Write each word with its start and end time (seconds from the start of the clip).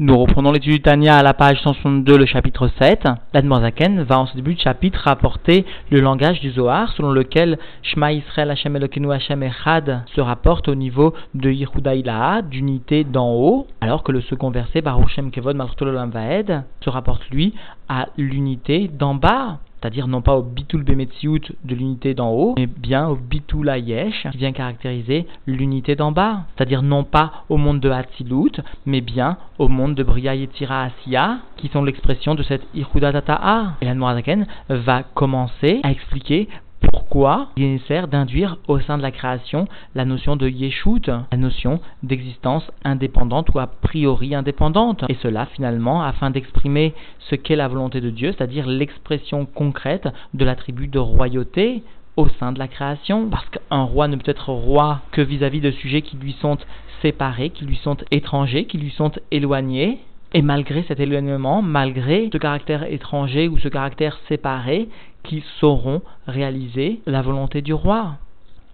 Nous 0.00 0.16
reprenons 0.16 0.52
l'étude 0.52 0.74
du 0.74 0.80
Tania 0.80 1.16
à 1.16 1.24
la 1.24 1.34
page 1.34 1.60
162, 1.60 2.18
le 2.18 2.24
chapitre 2.24 2.70
7. 2.78 3.08
L'Admorzaken 3.34 4.04
va 4.04 4.20
en 4.20 4.26
ce 4.26 4.36
début 4.36 4.54
de 4.54 4.60
chapitre 4.60 5.00
rapporter 5.02 5.66
le 5.90 5.98
langage 5.98 6.38
du 6.38 6.52
Zohar 6.52 6.92
selon 6.92 7.10
lequel 7.10 7.58
Shema 7.82 8.12
Israël 8.12 8.52
Hashem 8.52 8.76
Elokeinu 8.76 9.10
Hashem 9.10 9.42
Echad 9.42 10.04
se 10.14 10.20
rapporte 10.20 10.68
au 10.68 10.76
niveau 10.76 11.14
de 11.34 11.50
Yehuda 11.50 12.42
d'unité 12.42 13.02
d'en 13.02 13.32
haut, 13.32 13.66
alors 13.80 14.04
que 14.04 14.12
le 14.12 14.20
second 14.20 14.52
verset, 14.52 14.82
Baruch 14.82 15.08
Shem 15.08 15.32
Kevod 15.32 15.56
Vaed, 15.56 16.62
se 16.80 16.90
rapporte 16.90 17.28
lui 17.30 17.54
à 17.88 18.06
l'unité 18.16 18.88
d'en 18.96 19.16
bas 19.16 19.58
c'est-à-dire 19.80 20.08
non 20.08 20.22
pas 20.22 20.36
au 20.36 20.42
bitul 20.42 20.82
bemetsiout 20.82 21.38
de 21.64 21.74
l'unité 21.74 22.14
d'en 22.14 22.30
haut, 22.30 22.54
mais 22.56 22.66
bien 22.66 23.08
au 23.08 23.16
bitul 23.16 23.68
ayesh, 23.68 24.26
qui 24.32 24.38
vient 24.38 24.52
caractériser 24.52 25.26
l'unité 25.46 25.94
d'en 25.94 26.12
bas, 26.12 26.40
c'est-à-dire 26.56 26.82
non 26.82 27.04
pas 27.04 27.44
au 27.48 27.56
monde 27.56 27.80
de 27.80 27.90
Hatzilut, 27.90 28.60
mais 28.86 29.00
bien 29.00 29.36
au 29.58 29.68
monde 29.68 29.94
de 29.94 30.02
Bria 30.02 30.34
Yetzira 30.34 30.84
Asiya, 30.84 31.38
qui 31.56 31.68
sont 31.68 31.82
l'expression 31.82 32.34
de 32.34 32.42
cette 32.42 32.66
Ichuda 32.74 33.12
Tata'a. 33.12 33.74
Et 33.80 33.84
la 33.84 33.94
va 34.68 35.02
commencer 35.02 35.80
à 35.82 35.90
expliquer 35.90 36.48
pourquoi 36.80 37.48
il 37.56 37.64
est 37.64 37.72
nécessaire 37.72 38.08
d'induire 38.08 38.58
au 38.68 38.78
sein 38.80 38.98
de 38.98 39.02
la 39.02 39.10
création 39.10 39.66
la 39.94 40.04
notion 40.04 40.36
de 40.36 40.48
yeshut, 40.48 41.08
la 41.08 41.36
notion 41.36 41.80
d'existence 42.02 42.70
indépendante 42.84 43.48
ou 43.54 43.58
a 43.58 43.66
priori 43.66 44.34
indépendante? 44.34 45.04
Et 45.08 45.16
cela 45.22 45.46
finalement 45.46 46.02
afin 46.02 46.30
d'exprimer 46.30 46.94
ce 47.18 47.34
qu'est 47.34 47.56
la 47.56 47.68
volonté 47.68 48.00
de 48.00 48.10
Dieu, 48.10 48.32
c'est-à-dire 48.32 48.66
l'expression 48.66 49.46
concrète 49.46 50.08
de 50.34 50.44
l'attribut 50.44 50.88
de 50.88 50.98
royauté 50.98 51.82
au 52.16 52.28
sein 52.40 52.52
de 52.52 52.58
la 52.58 52.66
création, 52.66 53.28
parce 53.28 53.48
qu'un 53.48 53.82
roi 53.82 54.08
ne 54.08 54.16
peut 54.16 54.30
être 54.30 54.50
roi 54.52 55.02
que 55.12 55.20
vis-à-vis 55.20 55.60
de 55.60 55.70
sujets 55.70 56.02
qui 56.02 56.16
lui 56.16 56.32
sont 56.40 56.58
séparés, 57.00 57.50
qui 57.50 57.64
lui 57.64 57.76
sont 57.76 57.96
étrangers, 58.10 58.64
qui 58.64 58.76
lui 58.76 58.90
sont 58.90 59.12
éloignés, 59.30 60.00
et 60.34 60.42
malgré 60.42 60.82
cet 60.84 61.00
éloignement, 61.00 61.62
malgré 61.62 62.28
ce 62.32 62.38
caractère 62.38 62.84
étranger 62.84 63.48
ou 63.48 63.58
ce 63.58 63.68
caractère 63.68 64.18
séparé, 64.28 64.88
qui 65.22 65.42
sauront 65.60 66.02
réaliser 66.26 67.00
la 67.06 67.22
volonté 67.22 67.60
du 67.60 67.74
roi. 67.74 68.14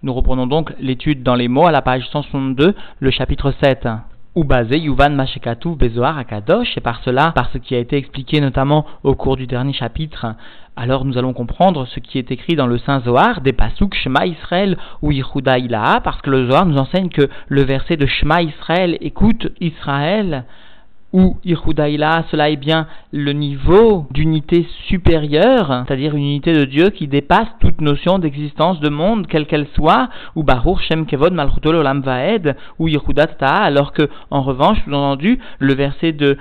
Nous 0.03 0.13
reprenons 0.13 0.47
donc 0.47 0.73
l'étude 0.79 1.23
dans 1.23 1.35
les 1.35 1.47
mots 1.47 1.65
à 1.65 1.71
la 1.71 1.81
page 1.81 2.07
162, 2.11 2.75
le 2.99 3.11
chapitre 3.11 3.53
7 3.61 3.87
ou 4.35 4.43
basé 4.43 4.77
Yuvan 4.77 5.15
Mashekatu 5.15 5.75
Bezoar 5.75 6.17
Akadosh, 6.17 6.77
et 6.77 6.81
par 6.81 7.01
cela, 7.03 7.31
par 7.31 7.49
ce 7.51 7.57
qui 7.57 7.73
a 7.73 7.79
été 7.79 7.95
expliqué 7.95 8.41
notamment 8.41 8.85
au 9.03 9.15
cours 9.15 9.37
du 9.37 9.47
dernier 9.47 9.71
chapitre, 9.71 10.35
alors 10.75 11.05
nous 11.05 11.17
allons 11.17 11.31
comprendre 11.31 11.85
ce 11.85 12.01
qui 12.01 12.17
est 12.17 12.31
écrit 12.31 12.55
dans 12.55 12.67
le 12.67 12.77
Saint 12.77 12.99
Zohar, 12.99 13.39
des 13.39 13.53
Pasuk 13.53 13.95
Shema 13.95 14.25
Israël 14.25 14.77
ou 15.01 15.13
Yehuda 15.13 15.57
Ilaha, 15.57 16.01
parce 16.01 16.21
que 16.21 16.29
le 16.29 16.49
Zohar 16.49 16.65
nous 16.65 16.77
enseigne 16.77 17.07
que 17.07 17.29
le 17.47 17.63
verset 17.63 17.95
de 17.95 18.05
Shema 18.05 18.41
Israël, 18.41 18.97
écoute 18.99 19.47
Israël, 19.61 20.43
ou 21.15 21.37
Irhudaïla, 21.45 22.25
cela 22.29 22.49
est 22.49 22.57
bien 22.57 22.87
le 23.13 23.31
niveau 23.31 24.05
d'unité 24.11 24.67
supérieure, 24.89 25.85
c'est-à-dire 25.87 26.13
une 26.13 26.25
unité 26.25 26.51
de 26.51 26.65
Dieu 26.65 26.89
qui 26.89 27.07
dépasse 27.07 27.47
toute 27.61 27.79
notion 27.79 28.19
d'existence 28.19 28.81
de 28.81 28.89
monde, 28.89 29.25
quelle 29.25 29.47
qu'elle 29.47 29.67
soit, 29.75 30.09
ou 30.35 30.43
Baruch 30.43 30.81
Shem 30.81 31.05
Kevod 31.05 31.31
Malchutol 31.31 31.77
Olam 31.77 32.01
Vaed, 32.01 32.57
ou 32.79 32.89
Yehudat 32.89 33.29
alors 33.39 33.93
que, 33.93 34.09
en 34.29 34.41
revanche, 34.41 34.79
vous 34.85 34.93
entendu, 34.93 35.39
le 35.59 35.73
verset 35.73 36.11
de 36.11 36.37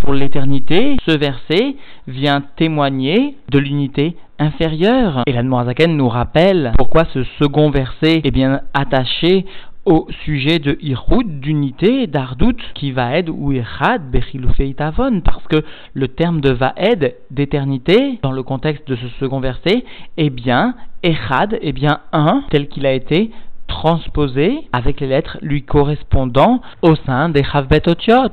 pour 0.00 0.14
l'éternité, 0.14 0.96
ce 1.06 1.16
verset 1.16 1.76
vient 2.06 2.42
témoigner 2.56 3.36
de 3.50 3.58
l'unité 3.58 4.16
inférieure. 4.38 5.22
Et 5.26 5.32
l'Admorazaken 5.32 5.96
nous 5.96 6.08
rappelle 6.08 6.72
pourquoi 6.78 7.04
ce 7.12 7.24
second 7.40 7.70
verset 7.70 8.20
est 8.24 8.30
bien 8.30 8.60
attaché 8.74 9.46
au 9.88 10.06
sujet 10.22 10.58
de 10.58 10.76
Irhud, 10.82 11.40
d'unité, 11.40 12.06
d'Ardout, 12.06 12.58
qui 12.74 12.92
va 12.92 13.16
être 13.16 13.30
ou 13.30 13.52
Irhad, 13.52 14.02
parce 15.24 15.46
que 15.48 15.64
le 15.94 16.08
terme 16.08 16.42
de 16.42 16.50
Vaed, 16.50 17.16
d'éternité, 17.30 18.18
dans 18.22 18.32
le 18.32 18.42
contexte 18.42 18.86
de 18.86 18.96
ce 18.96 19.08
second 19.18 19.40
verset, 19.40 19.84
est 20.18 20.28
bien 20.28 20.74
Echad, 21.02 21.58
est 21.62 21.72
bien 21.72 22.00
un, 22.12 22.44
tel 22.50 22.68
qu'il 22.68 22.84
a 22.84 22.92
été 22.92 23.30
transposé 23.66 24.58
avec 24.72 25.00
les 25.00 25.06
lettres 25.06 25.38
lui 25.40 25.62
correspondant 25.62 26.60
au 26.82 26.94
sein 27.06 27.30
des 27.30 27.42
Chavbet 27.42 27.88
Otiot. 27.88 28.28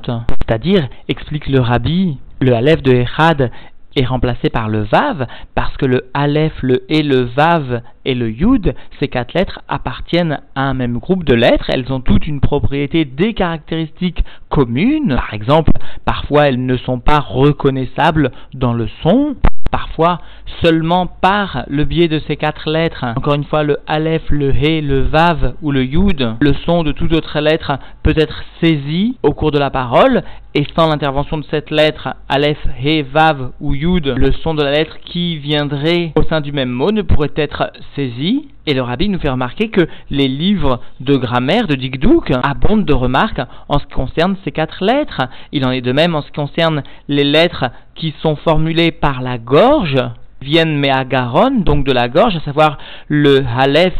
C'est-à-dire, 0.46 0.88
explique 1.08 1.46
le 1.48 1.60
rabbi, 1.60 2.18
le 2.40 2.54
Aleph 2.54 2.82
de 2.82 2.92
Echad 2.92 3.50
est 3.96 4.04
remplacé 4.04 4.50
par 4.50 4.68
le 4.68 4.82
Vav 4.82 5.26
parce 5.54 5.76
que 5.76 5.86
le 5.86 6.10
Aleph, 6.14 6.52
le 6.62 6.84
E, 6.90 7.02
le 7.02 7.22
Vav 7.22 7.82
et 8.04 8.14
le 8.14 8.30
Yud, 8.30 8.74
ces 9.00 9.08
quatre 9.08 9.34
lettres 9.34 9.60
appartiennent 9.68 10.40
à 10.54 10.62
un 10.62 10.74
même 10.74 10.98
groupe 10.98 11.24
de 11.24 11.34
lettres. 11.34 11.68
Elles 11.68 11.92
ont 11.92 12.00
toutes 12.00 12.26
une 12.26 12.40
propriété, 12.40 13.04
des 13.04 13.34
caractéristiques 13.34 14.22
communes. 14.50 15.16
Par 15.16 15.34
exemple, 15.34 15.72
parfois 16.04 16.48
elles 16.48 16.64
ne 16.64 16.76
sont 16.76 17.00
pas 17.00 17.20
reconnaissables 17.20 18.30
dans 18.54 18.74
le 18.74 18.88
son 19.02 19.36
parfois 19.70 20.20
seulement 20.62 21.06
par 21.06 21.64
le 21.68 21.84
biais 21.84 22.08
de 22.08 22.20
ces 22.26 22.36
quatre 22.36 22.70
lettres. 22.70 23.04
Encore 23.16 23.34
une 23.34 23.44
fois, 23.44 23.62
le 23.62 23.78
Aleph, 23.86 24.22
le 24.30 24.50
He, 24.50 24.80
le 24.80 25.02
Vav 25.02 25.54
ou 25.62 25.70
le 25.70 25.84
Yud, 25.84 26.36
le 26.40 26.54
son 26.64 26.82
de 26.82 26.92
toute 26.92 27.12
autre 27.12 27.40
lettre 27.40 27.78
peut 28.02 28.14
être 28.16 28.42
saisi 28.60 29.18
au 29.22 29.32
cours 29.32 29.50
de 29.50 29.58
la 29.58 29.70
parole 29.70 30.22
et 30.54 30.66
sans 30.74 30.88
l'intervention 30.88 31.38
de 31.38 31.44
cette 31.50 31.70
lettre, 31.70 32.08
Aleph, 32.28 32.58
He, 32.82 33.02
Vav 33.02 33.50
ou 33.60 33.74
Yud, 33.74 34.06
le 34.06 34.32
son 34.32 34.54
de 34.54 34.62
la 34.62 34.72
lettre 34.72 34.96
qui 35.04 35.36
viendrait 35.36 36.12
au 36.16 36.22
sein 36.22 36.40
du 36.40 36.52
même 36.52 36.70
mot 36.70 36.90
ne 36.90 37.02
pourrait 37.02 37.34
être 37.36 37.70
saisi. 37.94 38.48
Et 38.66 38.74
le 38.74 38.82
rabbi 38.82 39.08
nous 39.08 39.20
fait 39.20 39.30
remarquer 39.30 39.68
que 39.68 39.86
les 40.10 40.26
livres 40.26 40.80
de 41.00 41.16
grammaire 41.16 41.68
de 41.68 41.76
Dikduk 41.76 42.32
abondent 42.42 42.84
de 42.84 42.94
remarques 42.94 43.40
en 43.68 43.78
ce 43.78 43.86
qui 43.86 43.94
concerne 43.94 44.36
ces 44.44 44.50
quatre 44.50 44.84
lettres. 44.84 45.22
Il 45.52 45.64
en 45.64 45.70
est 45.70 45.80
de 45.80 45.92
même 45.92 46.16
en 46.16 46.22
ce 46.22 46.26
qui 46.26 46.32
concerne 46.32 46.82
les 47.08 47.22
lettres 47.22 47.66
qui 47.94 48.12
sont 48.20 48.34
formulées 48.36 48.90
par 48.90 49.22
la 49.22 49.38
gorge, 49.38 49.96
viennent 50.40 50.78
Meagaron, 50.78 51.60
donc 51.60 51.86
de 51.86 51.92
la 51.92 52.08
gorge, 52.08 52.36
à 52.36 52.40
savoir 52.40 52.78
le 53.08 53.44
Aleph, 53.56 53.94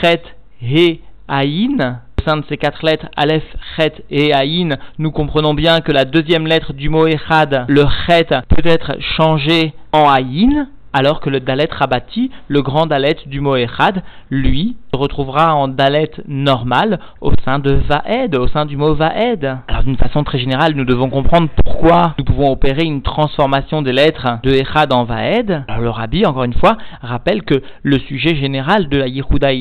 Chet, 0.00 0.22
He, 0.60 1.00
Aïn, 1.28 2.00
au 2.18 2.28
sein 2.28 2.38
de 2.38 2.44
ces 2.48 2.56
quatre 2.56 2.84
lettres, 2.84 3.06
Aleph, 3.16 3.44
Chet 3.76 4.04
et 4.10 4.34
Aïn, 4.34 4.76
nous 4.98 5.12
comprenons 5.12 5.54
bien 5.54 5.80
que 5.80 5.92
la 5.92 6.04
deuxième 6.04 6.46
lettre 6.46 6.72
du 6.72 6.88
mot 6.88 7.06
Echad, 7.06 7.66
le 7.68 7.84
Chet, 8.06 8.28
peut 8.48 8.66
être 8.66 8.96
changée 9.16 9.74
en 9.92 10.08
Aïn, 10.08 10.68
alors 10.92 11.20
que 11.20 11.30
le 11.30 11.40
Dalet 11.40 11.68
Rabati, 11.70 12.30
le 12.48 12.62
grand 12.62 12.86
Dalet 12.86 13.16
du 13.26 13.40
mot 13.40 13.56
Echad, 13.56 14.02
lui, 14.30 14.76
se 14.92 14.98
retrouvera 14.98 15.54
en 15.54 15.68
Dalet 15.68 16.10
normal 16.26 16.98
au 17.20 17.32
sein 17.44 17.58
de 17.58 17.72
Vaed, 17.72 18.36
au 18.36 18.48
sein 18.48 18.66
du 18.66 18.76
mot 18.76 18.94
Vaed. 18.94 19.58
Alors 19.68 19.84
d'une 19.84 19.96
façon 19.96 20.24
très 20.24 20.38
générale, 20.38 20.74
nous 20.74 20.84
devons 20.84 21.10
comprendre 21.10 21.48
pourquoi 21.64 22.14
nous 22.18 22.24
pouvons 22.24 22.50
opérer 22.50 22.84
une 22.84 23.02
transformation 23.02 23.82
des 23.82 23.92
lettres 23.92 24.38
de 24.42 24.50
Echad 24.50 24.92
en 24.92 25.04
Vaed. 25.04 25.64
Alors 25.68 25.82
le 25.82 25.90
Rabbi, 25.90 26.24
encore 26.26 26.44
une 26.44 26.54
fois, 26.54 26.76
rappelle 27.02 27.42
que 27.42 27.62
le 27.82 27.98
sujet 27.98 28.36
général 28.36 28.88
de 28.88 28.98
la 28.98 29.08
Yehuda 29.08 29.52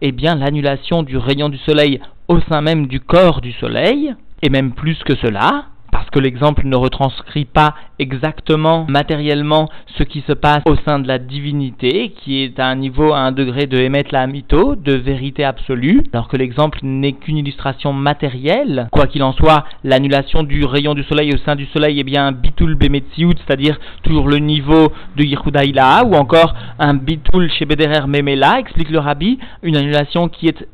est 0.00 0.12
bien 0.12 0.34
l'annulation 0.34 1.02
du 1.02 1.16
rayon 1.16 1.48
du 1.48 1.58
soleil 1.58 2.00
au 2.28 2.40
sein 2.40 2.60
même 2.60 2.86
du 2.86 3.00
corps 3.00 3.40
du 3.40 3.52
soleil, 3.52 4.14
et 4.42 4.50
même 4.50 4.72
plus 4.72 4.98
que 5.04 5.16
cela, 5.16 5.64
parce 5.98 6.10
que 6.10 6.20
l'exemple 6.20 6.64
ne 6.64 6.76
retranscrit 6.76 7.44
pas 7.44 7.74
exactement 7.98 8.86
matériellement 8.88 9.68
ce 9.96 10.04
qui 10.04 10.22
se 10.28 10.32
passe 10.32 10.62
au 10.64 10.76
sein 10.86 11.00
de 11.00 11.08
la 11.08 11.18
divinité, 11.18 12.14
qui 12.22 12.44
est 12.44 12.60
à 12.60 12.68
un 12.68 12.76
niveau, 12.76 13.12
à 13.12 13.18
un 13.18 13.32
degré 13.32 13.66
de 13.66 13.76
émettre 13.78 14.10
la 14.12 14.28
mytho, 14.28 14.76
de 14.76 14.92
vérité 14.94 15.42
absolue, 15.42 16.04
alors 16.12 16.28
que 16.28 16.36
l'exemple 16.36 16.78
n'est 16.84 17.14
qu'une 17.14 17.38
illustration 17.38 17.92
matérielle. 17.92 18.86
Quoi 18.92 19.08
qu'il 19.08 19.24
en 19.24 19.32
soit, 19.32 19.64
l'annulation 19.82 20.44
du 20.44 20.64
rayon 20.64 20.94
du 20.94 21.02
soleil 21.02 21.34
au 21.34 21.38
sein 21.38 21.56
du 21.56 21.66
soleil 21.66 21.98
est 21.98 22.04
bien 22.04 22.28
un 22.28 22.32
bitul 22.32 22.76
bemetziut, 22.76 23.34
c'est-à-dire 23.44 23.76
toujours 24.04 24.28
le 24.28 24.38
niveau 24.38 24.92
de 25.16 25.24
Yehuda 25.24 26.04
ou 26.04 26.14
encore 26.14 26.54
un 26.78 26.94
bitul 26.94 27.50
chez 27.50 27.64
Bederer 27.64 28.06
Memela, 28.06 28.60
explique 28.60 28.90
le 28.90 29.00
rabbi, 29.00 29.40
une 29.64 29.76
annulation 29.76 30.28
qui 30.28 30.46
est 30.46 30.64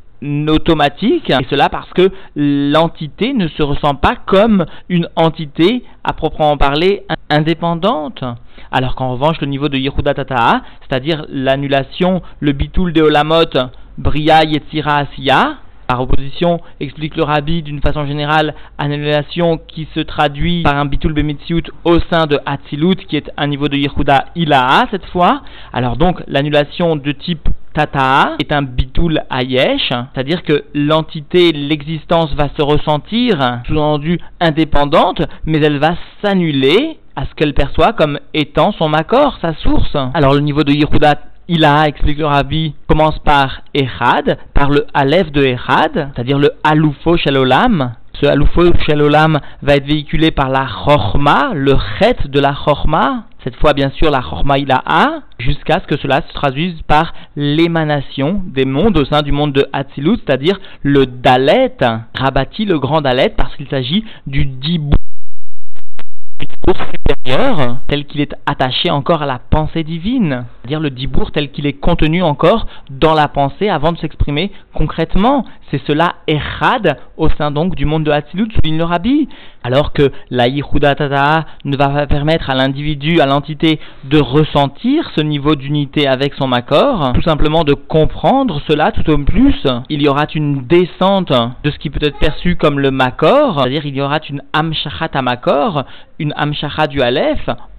automatique, 0.49 1.31
et 1.31 1.47
cela 1.51 1.69
parce 1.69 1.91
que 1.91 2.11
l'entité 2.37 3.33
ne 3.35 3.49
se 3.49 3.63
ressent 3.63 3.95
pas 3.95 4.17
comme 4.27 4.65
une 4.89 5.09
entité 5.17 5.85
à 6.03 6.13
proprement 6.13 6.57
parler 6.57 7.05
indépendante. 7.31 8.25
Alors 8.71 8.95
qu'en 8.95 9.13
revanche, 9.13 9.41
le 9.41 9.47
niveau 9.47 9.69
de 9.69 9.77
Yehuda 9.77 10.15
Tata'a, 10.15 10.63
c'est-à-dire 10.81 11.27
l'annulation, 11.29 12.23
le 12.41 12.53
bitul 12.53 12.93
de 12.93 13.03
Olamot, 13.03 13.55
Bria 13.99 14.45
Yetzira 14.45 14.99
Asiya, 14.99 15.59
par 15.87 16.01
opposition, 16.01 16.61
explique 16.81 17.15
le 17.17 17.25
rabbi 17.25 17.63
d'une 17.63 17.81
façon 17.81 18.07
générale, 18.07 18.55
annulation 18.79 19.59
qui 19.59 19.87
se 19.95 20.01
traduit 20.01 20.63
par 20.63 20.77
un 20.77 20.87
bitul 20.87 21.13
bemitziut 21.13 21.71
au 21.85 21.99
sein 22.11 22.27
de 22.27 22.41
Hatzilut, 22.47 22.97
qui 23.07 23.17
est 23.17 23.31
un 23.37 23.47
niveau 23.47 23.69
de 23.69 23.77
Yehuda 23.77 24.27
Ilaha 24.35 24.87
cette 24.91 25.05
fois. 25.07 25.43
Alors 25.73 25.97
donc, 25.97 26.23
l'annulation 26.27 26.97
de 26.97 27.13
type 27.13 27.49
Tata 27.75 28.37
est 28.41 28.53
un 28.53 28.63
bitul 28.63 29.21
ayesh, 29.31 29.89
c'est-à-dire 29.89 30.45
que 30.45 30.65
l'entité, 30.75 31.51
l'existence 31.53 32.33
va 32.35 32.49
se 32.57 32.63
ressentir, 32.63 33.61
sous-entendu 33.67 34.21
indépendante, 34.41 35.23
mais 35.45 35.59
elle 35.59 35.79
va 35.79 35.97
s'annuler 36.23 36.99
à 37.17 37.27
ce 37.27 37.35
qu'elle 37.35 37.53
perçoit 37.53 37.93
comme 37.93 38.19
étant 38.33 38.73
son 38.73 38.93
accord, 38.93 39.39
sa 39.43 39.55
source. 39.55 39.97
Alors 40.15 40.35
le 40.35 40.41
niveau 40.41 40.63
de 40.63 40.73
Yehuda 40.73 41.17
il 41.47 41.65
a, 41.65 41.87
explique 41.87 42.19
le 42.19 42.27
rabbi, 42.27 42.75
commence 42.87 43.19
par 43.19 43.61
Echad, 43.75 44.39
par 44.55 44.71
le 44.71 44.87
Aleph 44.95 45.31
de 45.31 45.45
Echad, 45.45 46.11
c'est-à-dire 46.15 46.39
le 46.39 46.53
Alufo 46.63 47.19
Shalolam. 47.19 47.93
Ce 48.21 48.27
Alufo 48.27 48.63
Shalolam 48.87 49.41
va 49.63 49.75
être 49.75 49.87
véhiculé 49.87 50.31
par 50.31 50.49
la 50.49 50.67
Chorma, 50.67 51.51
le 51.53 51.75
Chet 51.99 52.29
de 52.29 52.39
la 52.39 52.55
Chorma. 52.55 53.25
Cette 53.43 53.57
fois, 53.57 53.73
bien 53.73 53.91
sûr, 53.91 54.11
la 54.11 54.23
Chorma 54.23 54.55
a 54.87 55.21
jusqu'à 55.39 55.81
ce 55.81 55.87
que 55.87 56.01
cela 56.01 56.23
se 56.23 56.33
traduise 56.33 56.81
par 56.87 57.13
l'émanation 57.37 58.43
des 58.47 58.65
mondes 58.65 58.97
au 58.97 59.05
sein 59.05 59.23
du 59.23 59.33
monde 59.33 59.53
de 59.53 59.67
Hatzilut, 59.73 60.19
c'est-à-dire 60.25 60.61
le 60.83 61.07
Dalet, 61.07 61.77
Rabati, 62.15 62.65
le 62.65 62.79
grand 62.79 63.01
Dalet, 63.01 63.35
parce 63.37 63.55
qu'il 63.57 63.69
s'agit 63.69 64.05
du 64.27 64.47
Dibou 64.47 64.95
tel 67.89 68.05
qu'il 68.07 68.21
est 68.21 68.35
attaché 68.47 68.91
encore 68.91 69.23
à 69.23 69.27
la 69.27 69.39
pensée 69.39 69.83
divine, 69.83 70.45
c'est-à-dire 70.61 70.81
le 70.81 70.91
dibour 70.91 71.33
tel 71.33 71.51
qu'il 71.51 71.67
est 71.67 71.73
contenu 71.73 72.23
encore 72.23 72.67
dans 72.91 73.15
la 73.15 73.29
pensée 73.29 73.69
avant 73.69 73.93
de 73.93 73.99
s'exprimer 73.99 74.53
concrètement. 74.75 75.45
C'est 75.71 75.81
cela 75.87 76.17
Echad 76.29 76.99
au 77.17 77.29
sein 77.31 77.51
donc 77.51 77.75
du 77.75 77.85
monde 77.85 78.05
de 78.05 78.11
Hatzilut, 78.11 78.53
souligne 78.53 78.79
le 78.79 78.85
Rabbi. 78.85 79.29
Alors 79.63 79.93
que 79.93 80.13
la 80.31 80.47
Yihudatata 80.47 81.47
ne 81.65 81.77
va 81.77 81.89
pas 81.89 82.07
permettre 82.07 82.51
à 82.51 82.55
l'individu, 82.55 83.21
à 83.21 83.27
l'entité 83.27 83.81
de 84.05 84.21
ressentir 84.21 85.11
ce 85.17 85.23
niveau 85.23 85.55
d'unité 85.55 86.07
avec 86.07 86.35
son 86.35 86.47
Makor, 86.47 87.13
tout 87.15 87.23
simplement 87.23 87.65
de 87.65 87.73
comprendre 87.73 88.61
cela 88.69 88.93
tout 88.93 89.09
au 89.11 89.17
plus. 89.19 89.67
Il 89.89 90.03
y 90.03 90.09
aura 90.09 90.27
une 90.35 90.67
descente 90.67 91.33
de 91.65 91.71
ce 91.71 91.79
qui 91.79 91.89
peut 91.89 92.07
être 92.07 92.19
perçu 92.19 92.57
comme 92.57 92.79
le 92.79 92.91
Makor, 92.91 93.59
c'est-à-dire 93.59 93.87
il 93.87 93.97
y 93.97 94.03
aura 94.03 94.19
une 94.29 94.43
Amshachat 94.53 95.23
Makor, 95.23 95.85
une 96.19 96.35
Amshacha 96.37 96.87
du 96.87 97.01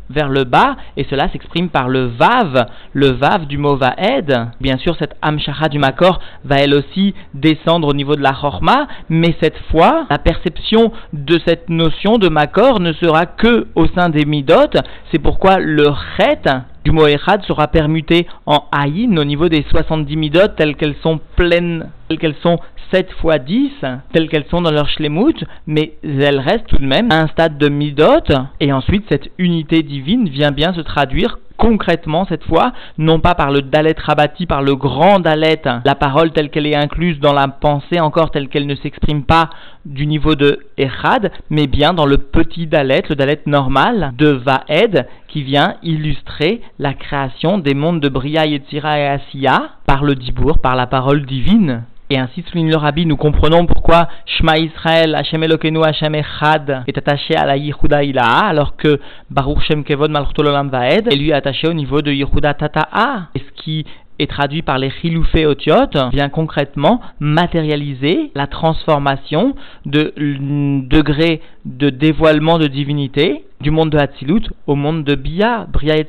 Vers 0.08 0.30
le 0.30 0.44
bas, 0.44 0.76
et 0.98 1.06
cela 1.10 1.30
s'exprime 1.30 1.70
par 1.70 1.90
le 1.90 2.06
vav, 2.06 2.68
le 2.94 3.08
vav 3.08 3.48
du 3.48 3.58
mot 3.58 3.76
vaed. 3.76 4.50
Bien 4.62 4.78
sûr, 4.78 4.96
cette 5.00 5.16
amshacha 5.24 5.68
du 5.68 5.80
makor 5.80 6.20
va 6.44 6.58
elle 6.58 6.76
aussi 6.76 7.16
descendre 7.34 7.88
au 7.88 7.94
niveau 7.94 8.16
de 8.16 8.22
la 8.22 8.34
chorma, 8.34 8.88
mais 9.10 9.36
cette 9.42 9.58
fois, 9.72 10.06
la 10.12 10.20
perception 10.20 10.92
de 11.12 11.40
cette 11.48 11.70
notion 11.70 12.20
de 12.20 12.30
makor 12.30 12.80
ne 12.80 12.94
sera 12.94 13.26
que 13.26 13.66
au 13.74 13.88
sein 13.88 14.10
des 14.10 14.26
midot. 14.26 14.78
C'est 15.12 15.18
pourquoi 15.18 15.58
le 15.58 15.88
chet 16.18 16.44
du 16.84 16.92
mot 16.92 17.08
echad 17.08 17.42
sera 17.46 17.68
permuté 17.68 18.28
en 18.46 18.66
aïn 18.72 19.18
au 19.18 19.24
niveau 19.24 19.50
des 19.50 19.66
70 19.72 20.16
midot 20.18 20.48
telles 20.56 20.76
qu'elles 20.76 20.96
sont 21.02 21.20
pleines, 21.36 21.90
telles 22.07 22.19
qu'elles 22.19 22.36
sont 22.42 22.60
7 22.92 23.12
fois 23.13 23.40
10, 23.40 23.72
telles 24.13 24.30
qu'elles 24.30 24.46
sont 24.50 24.62
dans 24.62 24.72
leur 24.72 24.88
shlemut, 24.90 25.44
mais 25.66 25.94
elles 26.04 26.40
restent 26.40 26.68
tout 26.68 26.78
de 26.78 26.86
même 26.86 27.12
à 27.12 27.22
un 27.22 27.28
stade 27.28 27.57
de 27.57 27.69
midot, 27.69 28.24
et 28.60 28.72
ensuite 28.72 29.06
cette 29.10 29.31
unité 29.38 29.81
divine 29.84 30.30
vient 30.30 30.52
bien 30.52 30.74
se 30.74 30.81
traduire 30.81 31.40
concrètement 31.57 32.25
cette 32.28 32.44
fois, 32.44 32.74
non 32.98 33.19
pas 33.19 33.36
par 33.36 33.52
le 33.52 33.62
Dalet 33.62 33.96
Rabati, 33.98 34.46
par 34.46 34.62
le 34.62 34.75
grand 34.75 35.19
Dalet, 35.19 35.62
la 35.84 35.96
parole 35.96 36.31
telle 36.31 36.50
qu'elle 36.50 36.68
est 36.68 36.75
incluse 36.75 37.19
dans 37.19 37.34
la 37.34 37.48
pensée 37.48 38.00
encore 38.00 38.31
telle 38.31 38.50
qu'elle 38.50 38.68
ne 38.68 38.75
s'exprime 38.75 39.24
pas 39.24 39.50
du 39.86 40.07
niveau 40.07 40.36
de 40.36 40.60
Echad, 40.78 41.31
mais 41.50 41.68
bien 41.68 41.94
dans 41.94 42.06
le 42.06 42.18
petit 42.18 42.68
Dalet, 42.68 43.04
le 43.10 43.16
Dalet 43.16 43.42
normal 43.46 44.13
de 44.18 44.28
Vaed, 44.30 45.07
qui 45.28 45.44
vient 45.44 45.75
illustrer 45.84 46.62
la 46.80 46.94
création 46.94 47.58
des 47.58 47.74
mondes 47.74 48.00
de 48.00 48.10
Bria, 48.10 48.46
Yetzira 48.46 49.00
et 49.00 49.08
Asiya 49.08 49.69
par 49.86 50.04
le 50.04 50.16
Dibour, 50.16 50.60
par 50.60 50.75
la 50.75 50.88
parole 50.88 51.25
divine. 51.25 51.84
Et 52.12 52.19
ainsi 52.19 52.44
souligne 52.44 52.69
le 52.69 52.78
rabbi, 52.78 53.07
nous 53.07 53.18
comprenons 53.18 53.66
pourquoi 53.66 54.07
Shema 54.28 54.60
Israël, 54.60 55.16
Hashem 55.16 55.44
Elokeinu, 55.44 55.84
Hashem 55.84 56.13
Echad 56.13 56.84
est 56.86 56.98
attaché 56.98 57.36
à 57.36 57.48
la 57.48 57.57
Yihuda 57.57 58.04
Ilaha, 58.04 58.48
alors 58.48 58.75
que 58.75 59.00
Baruch 59.31 59.62
Shem 59.63 59.84
Kevod 59.84 60.12
Malchutolam 60.12 60.69
Vaed 60.69 61.12
est 61.12 61.16
lui 61.16 61.34
attaché 61.34 61.68
au 61.68 61.74
niveau 61.74 62.02
de 62.02 62.12
Yihuda 62.12 62.54
Tata'a. 62.54 63.30
Et 63.34 63.40
ce 63.40 63.63
qui 63.63 63.86
est 64.19 64.30
traduit 64.30 64.62
par 64.62 64.78
les 64.78 64.92
Chiloufé 64.92 65.46
Otiot 65.46 65.90
vient 66.12 66.30
concrètement 66.30 67.02
matérialiser 67.19 68.31
la 68.36 68.48
transformation 68.48 69.56
de 69.86 70.13
degré 70.18 71.42
de 71.66 71.90
dévoilement 71.90 72.60
de 72.60 72.68
divinité 72.68 73.46
du 73.62 73.72
monde 73.72 73.90
de 73.90 73.98
Hatzilut 73.98 74.44
au 74.68 74.75
monde 74.75 75.04
de 75.04 75.16
Bia, 75.16 75.66
Bria 75.72 75.98
et 75.98 76.08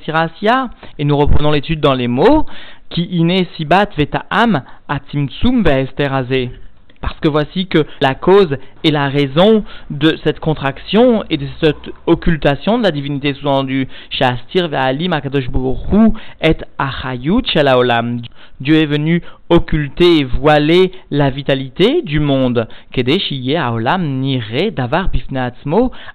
Et 0.99 1.04
nous 1.04 1.16
reprenons 1.16 1.50
l'étude 1.50 1.81
dans 1.81 1.94
les 1.94 2.08
mots 2.08 2.44
qui 2.91 3.05
iné 3.05 3.47
sibat 3.56 3.88
veta'am 3.97 4.62
atimtsum 4.88 5.62
ve'esterazé. 5.62 6.50
Parce 7.00 7.21
que 7.21 7.29
voici 7.29 7.67
que 7.67 7.87
la 8.00 8.15
cause 8.15 8.56
et 8.83 8.91
la 8.91 9.09
raison 9.09 9.65
de 9.91 10.17
cette 10.25 10.41
contraction 10.41 11.23
et 11.31 11.37
de 11.37 11.47
cette 11.62 11.91
occultation 12.06 12.79
de 12.79 12.83
la 12.83 12.91
divinité 12.91 13.35
sous-entendue, 13.35 13.87
Shastir 14.11 14.69
ve'alim 14.69 15.12
akadosh 15.12 15.49
et 16.43 16.56
achayut 16.79 17.43
shalaolam. 17.47 18.23
Dieu 18.61 18.77
est 18.77 18.87
venu 18.87 19.23
occulter 19.50 20.21
et 20.21 20.25
voiler 20.25 20.91
la 21.11 21.31
vitalité 21.31 22.03
du 22.03 22.19
monde, 22.21 22.67
davar 24.75 25.09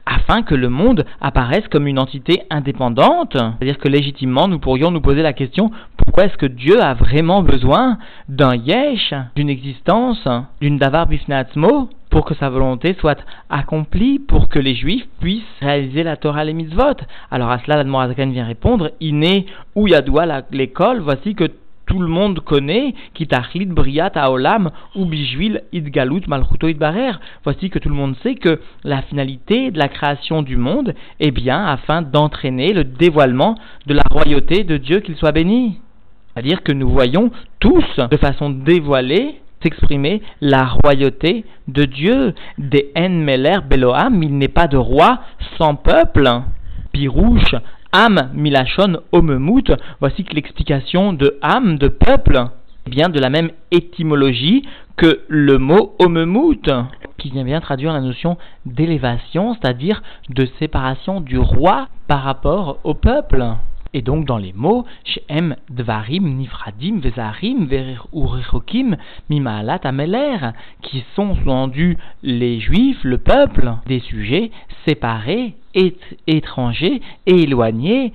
afin 0.05 0.41
que 0.41 0.55
le 0.55 0.69
monde 0.69 1.05
apparaisse 1.21 1.67
comme 1.69 1.87
une 1.87 1.99
entité 1.99 2.41
indépendante. 2.49 3.33
C'est-à-dire 3.33 3.77
que 3.77 3.87
légitimement, 3.87 4.47
nous 4.47 4.59
pourrions 4.59 4.91
nous 4.91 5.01
poser 5.01 5.21
la 5.21 5.33
question 5.33 5.71
pourquoi 6.05 6.25
est-ce 6.25 6.37
que 6.37 6.45
Dieu 6.45 6.81
a 6.81 6.93
vraiment 6.93 7.41
besoin 7.41 7.97
d'un 8.27 8.55
yesh, 8.55 9.13
d'une 9.35 9.49
existence, 9.49 10.27
d'une 10.59 10.77
davar 10.77 11.07
bifnatzmo 11.07 11.89
pour 12.09 12.25
que 12.25 12.35
sa 12.35 12.49
volonté 12.49 12.95
soit 12.99 13.19
accomplie, 13.49 14.19
pour 14.19 14.49
que 14.49 14.59
les 14.59 14.75
juifs 14.75 15.07
puissent 15.21 15.43
réaliser 15.61 16.03
la 16.03 16.17
Torah 16.17 16.43
les 16.43 16.53
mitzvot? 16.53 16.97
Alors 17.31 17.49
à 17.49 17.59
cela, 17.59 17.77
l'Admorazakan 17.77 18.31
vient 18.31 18.45
répondre, 18.45 18.91
Iné 18.99 19.45
ou 19.75 19.87
Yadoua 19.87 20.43
l'école, 20.51 20.99
voici 20.99 21.33
que 21.33 21.49
tout 21.85 21.99
le 21.99 22.07
monde 22.07 22.39
connaît, 22.39 22.93
Kitachlit, 23.13 23.65
Briat, 23.65 24.11
Aolam, 24.15 24.71
ou 24.95 25.05
Bijvil, 25.05 25.61
Idgalut, 25.73 26.21
Malchuto, 26.27 26.67
Idbarer. 26.67 27.13
Voici 27.43 27.69
que 27.69 27.79
tout 27.79 27.89
le 27.89 27.95
monde 27.95 28.15
sait 28.23 28.35
que 28.35 28.59
la 28.83 29.01
finalité 29.01 29.71
de 29.71 29.77
la 29.77 29.89
création 29.89 30.41
du 30.41 30.57
monde 30.57 30.93
est 31.19 31.31
bien 31.31 31.65
afin 31.65 32.01
d'entraîner 32.01 32.71
le 32.71 32.83
dévoilement 32.83 33.55
de 33.87 33.93
la 33.93 34.03
royauté 34.09 34.63
de 34.63 34.77
Dieu, 34.77 34.99
qu'il 35.01 35.15
soit 35.15 35.33
béni. 35.33 35.79
C'est-à-dire 36.33 36.63
que 36.63 36.71
nous 36.71 36.89
voyons 36.89 37.31
tous, 37.59 37.99
de 38.09 38.17
façon 38.17 38.49
dévoilée, 38.49 39.41
s'exprimer 39.61 40.21
la 40.39 40.65
royauté 40.83 41.45
de 41.67 41.83
Dieu. 41.83 42.33
Des 42.57 42.91
En 42.95 43.09
Meler 43.09 43.59
Beloam, 43.69 44.23
il 44.23 44.37
n'est 44.37 44.47
pas 44.47 44.67
de 44.67 44.77
roi 44.77 45.19
sans 45.57 45.75
peuple. 45.75 46.27
Pirouche, 46.91 47.55
Am 47.93 48.31
milachon 48.33 49.01
omemut, 49.11 49.71
voici 49.99 50.23
que 50.23 50.33
l'explication 50.33 51.13
de 51.13 51.37
Am, 51.41 51.77
de 51.77 51.89
peuple, 51.89 52.45
vient 52.87 53.09
de 53.09 53.19
la 53.19 53.29
même 53.29 53.51
étymologie 53.71 54.63
que 54.97 55.21
le 55.27 55.57
mot 55.57 55.95
omemut, 55.99 56.69
qui 57.17 57.29
vient 57.31 57.43
bien 57.43 57.59
traduire 57.59 57.93
la 57.93 58.01
notion 58.01 58.37
d'élévation, 58.65 59.53
c'est-à-dire 59.55 60.01
de 60.29 60.47
séparation 60.59 61.21
du 61.21 61.37
roi 61.37 61.87
par 62.07 62.23
rapport 62.23 62.79
au 62.83 62.93
peuple. 62.93 63.45
Et 63.93 64.01
donc 64.01 64.25
dans 64.25 64.37
les 64.37 64.53
mots, 64.53 64.85
Shem 65.03 65.55
Dvarim 65.69 66.37
Nifradim 66.37 66.99
Vezarim 66.99 67.67
Urichokim 68.13 68.95
Mimaalat 69.29 69.81
Ameler, 69.83 70.37
qui 70.81 71.03
sont 71.15 71.35
sous 71.35 71.95
les 72.23 72.59
juifs, 72.59 73.03
le 73.03 73.17
peuple, 73.17 73.73
des 73.87 73.99
sujets 73.99 74.51
séparés, 74.87 75.55
étrangers 76.27 77.01
et 77.25 77.41
éloignés 77.43 78.13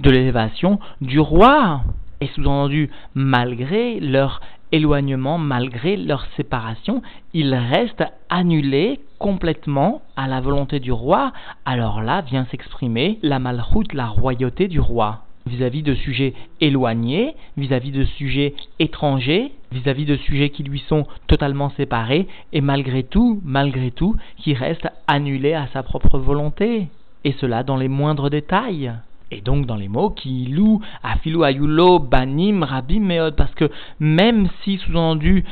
de 0.00 0.10
l'élévation 0.10 0.78
du 1.00 1.18
roi. 1.18 1.82
Et 2.20 2.28
sous-entendu, 2.28 2.88
malgré 3.14 4.00
leur 4.00 4.40
éloignement, 4.72 5.38
malgré 5.38 5.96
leur 5.96 6.26
séparation, 6.36 7.02
ils 7.34 7.54
restent 7.54 8.04
annulés 8.28 9.00
complètement 9.18 10.02
à 10.16 10.28
la 10.28 10.40
volonté 10.40 10.80
du 10.80 10.92
roi. 10.92 11.32
Alors 11.64 12.02
là 12.02 12.20
vient 12.20 12.46
s'exprimer 12.50 13.18
la 13.22 13.38
malchoute, 13.38 13.92
la 13.94 14.06
royauté 14.06 14.68
du 14.68 14.80
roi 14.80 15.22
vis-à-vis 15.46 15.82
de 15.82 15.94
sujets 15.94 16.34
éloignés, 16.60 17.34
vis-à-vis 17.56 17.92
de 17.92 18.04
sujets 18.04 18.54
étrangers, 18.78 19.52
vis-à-vis 19.72 20.04
de 20.04 20.16
sujets 20.16 20.50
qui 20.50 20.64
lui 20.64 20.82
sont 20.88 21.06
totalement 21.28 21.70
séparés, 21.70 22.26
et 22.52 22.60
malgré 22.60 23.04
tout, 23.04 23.40
malgré 23.44 23.90
tout, 23.90 24.16
qui 24.38 24.54
reste 24.54 24.88
annulé 25.06 25.54
à 25.54 25.68
sa 25.72 25.82
propre 25.82 26.18
volonté, 26.18 26.88
et 27.24 27.32
cela 27.40 27.62
dans 27.62 27.76
les 27.76 27.88
moindres 27.88 28.30
détails. 28.30 28.92
Et 29.30 29.40
donc 29.40 29.66
dans 29.66 29.76
les 29.76 29.88
mots 29.88 30.10
qui 30.10 30.46
louent 30.46 30.80
Afilu 31.02 31.44
Ayulo 31.44 31.98
Banim 31.98 32.62
Rabim 32.62 33.00
Meod, 33.00 33.34
parce 33.34 33.54
que 33.54 33.70
même 33.98 34.48
si 34.62 34.78
sous-entendu 34.78 35.44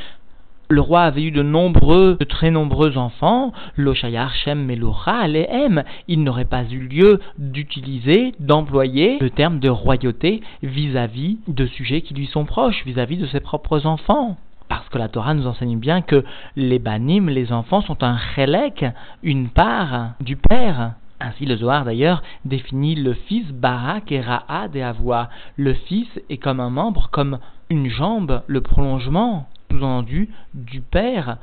le 0.69 0.81
roi 0.81 1.01
avait 1.01 1.23
eu 1.23 1.31
de 1.31 1.43
nombreux, 1.43 2.17
très 2.27 2.49
nombreux 2.49 2.97
enfants, 2.97 3.53
l'Oshayar 3.75 4.33
Shem 4.33 4.65
Melocha 4.65 5.27
M. 5.27 5.83
il 6.07 6.23
n'aurait 6.23 6.45
pas 6.45 6.63
eu 6.63 6.87
lieu 6.87 7.19
d'utiliser, 7.37 8.33
d'employer 8.39 9.19
le 9.19 9.29
terme 9.29 9.59
de 9.59 9.69
royauté 9.69 10.41
vis-à-vis 10.63 11.37
de 11.47 11.65
sujets 11.67 12.01
qui 12.01 12.13
lui 12.13 12.25
sont 12.25 12.45
proches, 12.45 12.83
vis-à-vis 12.85 13.17
de 13.17 13.27
ses 13.27 13.41
propres 13.41 13.85
enfants. 13.85 14.37
Parce 14.67 14.89
que 14.89 14.97
la 14.97 15.09
Torah 15.09 15.35
nous 15.35 15.45
enseigne 15.45 15.77
bien 15.77 16.01
que 16.01 16.23
les 16.55 16.79
banim, 16.79 17.29
les 17.29 17.51
enfants, 17.51 17.81
sont 17.81 18.01
un 18.03 18.17
chelek, 18.35 18.85
une 19.21 19.49
part 19.49 20.13
du 20.19 20.35
père. 20.35 20.93
Ainsi, 21.19 21.45
le 21.45 21.55
Zohar 21.55 21.85
d'ailleurs 21.85 22.21
définit 22.43 22.95
le 22.95 23.13
fils 23.13 23.47
Barak 23.51 24.11
et 24.11 24.21
Ra'ad 24.21 24.75
et 24.75 24.83
Avoua. 24.83 25.29
Le 25.55 25.73
fils 25.73 26.09
est 26.29 26.37
comme 26.37 26.59
un 26.59 26.69
membre, 26.69 27.09
comme 27.11 27.39
une 27.69 27.89
jambe, 27.89 28.41
le 28.47 28.61
prolongement, 28.61 29.47
sous-entendu, 29.71 30.29
du 30.53 30.81
père. 30.81 31.37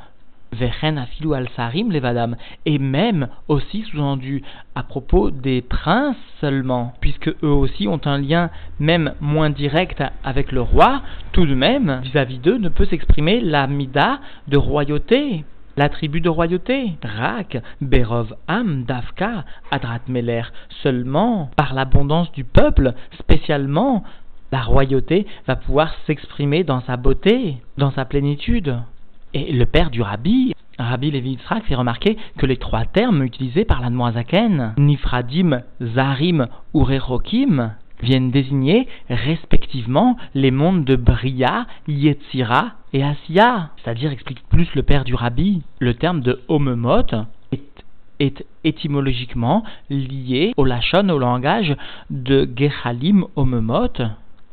Al. 0.60 2.36
Et 2.66 2.78
même 2.78 3.28
aussi 3.48 3.82
sous-entendu 3.84 4.42
à 4.74 4.82
propos 4.82 5.30
des 5.30 5.62
princes 5.62 6.16
seulement, 6.42 6.92
puisque 7.00 7.28
eux 7.42 7.48
aussi 7.48 7.88
ont 7.88 8.00
un 8.04 8.18
lien 8.18 8.50
même 8.78 9.14
moins 9.20 9.48
direct 9.48 10.02
avec 10.22 10.52
le 10.52 10.60
roi, 10.60 11.00
tout 11.32 11.46
de 11.46 11.54
même, 11.54 12.02
vis-à-vis 12.02 12.38
d'eux, 12.38 12.58
ne 12.58 12.68
peut 12.68 12.84
s'exprimer 12.84 13.40
la 13.40 13.66
mida 13.66 14.20
de 14.48 14.58
royauté 14.58 15.46
l'attribut 15.76 16.20
de 16.20 16.28
royauté. 16.28 16.92
Rak, 17.02 17.58
Berov, 17.80 18.34
Am, 18.48 18.84
Davka, 18.84 19.44
Adrat 19.70 20.00
Meler, 20.08 20.42
seulement 20.82 21.50
par 21.56 21.74
l'abondance 21.74 22.30
du 22.32 22.44
peuple, 22.44 22.94
spécialement, 23.18 24.04
la 24.52 24.62
royauté 24.62 25.26
va 25.46 25.56
pouvoir 25.56 25.94
s'exprimer 26.06 26.62
dans 26.64 26.82
sa 26.82 26.96
beauté, 26.96 27.56
dans 27.78 27.90
sa 27.90 28.04
plénitude. 28.04 28.78
Et 29.34 29.52
le 29.52 29.64
père 29.64 29.90
du 29.90 30.02
rabbi, 30.02 30.54
Rabbi 30.78 31.10
Levi 31.10 31.30
Yitzhak, 31.30 31.64
fait 31.64 31.74
remarquer 31.74 32.18
que 32.38 32.46
les 32.46 32.56
trois 32.58 32.84
termes 32.84 33.22
utilisés 33.22 33.64
par 33.64 33.80
la 33.80 33.90
Nifradim, 34.76 35.62
Zarim 35.80 36.48
ou 36.74 36.84
viennent 38.02 38.30
désigner 38.30 38.88
respectivement 39.08 40.16
les 40.34 40.50
mondes 40.50 40.84
de 40.84 40.96
Bria, 40.96 41.66
Yetzira 41.88 42.72
et 42.92 43.02
Asiya. 43.02 43.70
C'est-à-dire, 43.76 44.12
explique 44.12 44.42
plus 44.48 44.68
le 44.74 44.82
père 44.82 45.04
du 45.04 45.14
rabbi, 45.14 45.62
le 45.78 45.94
terme 45.94 46.20
de 46.20 46.40
Homemot 46.48 47.06
est, 48.20 48.44
étymologiquement 48.64 49.64
lié 49.90 50.52
au 50.56 50.64
lachon, 50.64 51.08
au 51.08 51.18
langage 51.18 51.74
de 52.10 52.48
Gechalim 52.56 53.24
Homemot, 53.34 53.88